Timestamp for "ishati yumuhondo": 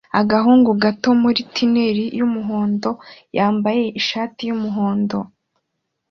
3.99-5.17